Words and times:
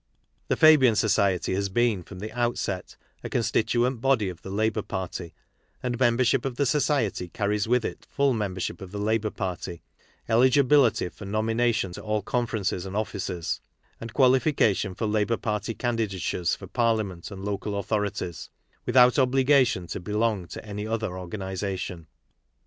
The 0.47 0.55
Fabian 0.55 0.95
Sqciety 0.95 1.53
has 1.53 1.69
been, 1.69 2.01
from 2.01 2.17
the 2.17 2.31
outset, 2.31 2.95
a 3.23 3.29
constituent 3.29 4.01
body 4.01 4.29
of 4.29 4.41
the 4.41 4.49
Labour 4.49 4.81
Party; 4.81 5.31
and 5.83 5.99
membership 5.99 6.43
of 6.43 6.55
the 6.55 6.65
Society 6.65 7.27
carries 7.27 7.67
with 7.67 7.85
it 7.85 8.07
full 8.09 8.33
membership 8.33 8.81
of 8.81 8.89
the 8.91 8.97
Labour 8.97 9.29
Party, 9.29 9.83
eligibility 10.27 11.09
for 11.09 11.25
nomination 11.25 11.91
to 11.93 12.01
all 12.01 12.23
Conferences 12.23 12.87
and 12.87 12.95
Offices, 12.97 13.61
and 13.99 14.11
qualification 14.11 14.95
for 14.95 15.05
Labour 15.05 15.37
Party 15.37 15.75
candidatures 15.75 16.55
for 16.55 16.65
Parliament 16.65 17.29
and 17.29 17.45
Local 17.45 17.77
Authorities, 17.77 18.49
without 18.87 19.19
obligation 19.19 19.85
to 19.85 19.99
belong 19.99 20.47
]to 20.47 20.65
any 20.65 20.87
other 20.87 21.15
organization. 21.15 22.07